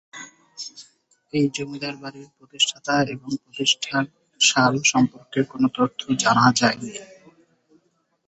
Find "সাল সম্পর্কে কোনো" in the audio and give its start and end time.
4.41-5.67